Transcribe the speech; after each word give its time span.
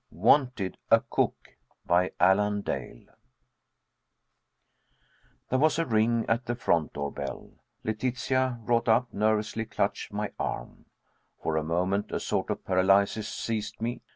WANTED 0.09 0.79
A 0.89 1.01
COOK 1.01 1.57
BY 1.85 2.11
ALAN 2.19 2.61
DALE 2.61 3.05
There 5.51 5.59
was 5.59 5.77
a 5.77 5.85
ring 5.85 6.25
at 6.27 6.47
the 6.47 6.55
front 6.55 6.93
door 6.93 7.11
bell. 7.11 7.51
Letitia, 7.83 8.57
wrought 8.63 8.89
up, 8.89 9.13
nervously 9.13 9.65
clutched 9.65 10.11
my 10.11 10.31
arm. 10.39 10.85
For 11.43 11.55
a 11.55 11.63
moment 11.63 12.11
a 12.11 12.19
sort 12.19 12.49
of 12.49 12.65
paralysis 12.65 13.29
seized 13.29 13.79
me. 13.79 14.01